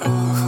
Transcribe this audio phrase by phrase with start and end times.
[0.00, 0.47] Oh.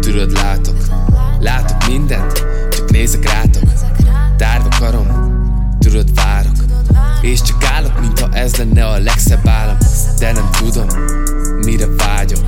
[0.00, 0.76] Tudod, látok,
[1.40, 2.32] látok mindent,
[2.70, 3.62] csak nézek rátok.
[4.36, 5.06] Tárva karom,
[5.78, 6.56] tudod, várok.
[7.20, 9.76] És csak állok, mintha ez lenne a legszebb állam.
[10.18, 10.86] De nem tudom,
[11.64, 12.44] mire vágyok.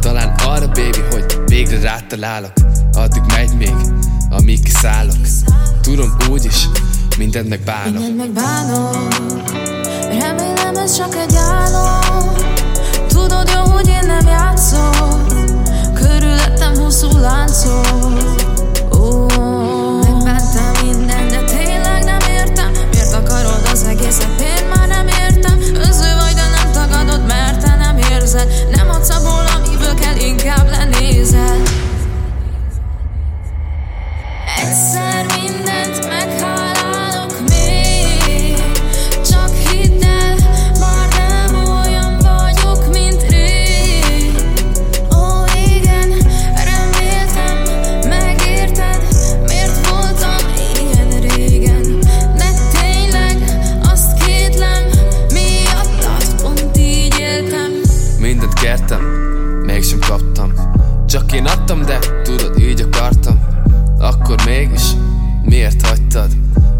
[0.00, 2.52] Talán arra, baby, hogy végre rátalálok
[2.92, 3.74] Addig megy még,
[4.30, 5.16] amíg kiszállok
[5.80, 6.68] Tudom úgyis,
[7.18, 7.92] mindent megbánok.
[7.92, 9.08] Mindent megbánok.
[10.08, 12.57] Remélem ez csak egy álom
[58.60, 59.00] kértem,
[59.66, 60.52] mégsem kaptam
[61.06, 63.40] Csak én adtam, de tudod, így akartam
[63.98, 64.82] Akkor mégis,
[65.42, 66.28] miért hagytad?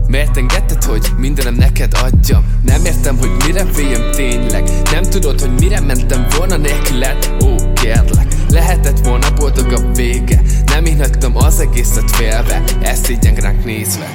[0.06, 2.44] Miért engedted, hogy mindenem neked adjam?
[2.62, 7.36] Nem értem, hogy mire féljem tényleg Nem tudod, hogy mire mentem volna nélküled?
[7.44, 13.64] Ó, kérlek Lehetett volna boldog a vége Nem hagytam az egészet félve Ezt így ránk
[13.64, 14.06] nézve